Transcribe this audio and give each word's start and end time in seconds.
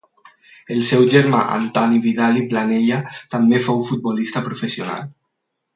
El 0.75 0.79
seu 0.87 1.03
germà 1.15 1.41
Antoni 1.57 2.01
Vidal 2.07 2.41
i 2.41 2.43
Planella 2.55 2.99
també 3.35 3.61
fou 3.69 3.87
futbolista 3.91 4.47
professional. 4.51 5.11